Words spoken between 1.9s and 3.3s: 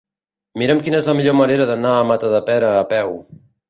a Matadepera a peu.